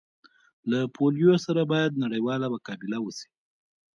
[0.71, 3.29] د پولیو سره باید نړیواله مقابله وسي